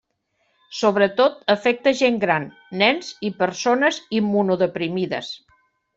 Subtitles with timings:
[0.77, 2.47] Sobretot afecta gent gran,
[2.85, 5.35] nens i persones immunodeprimides.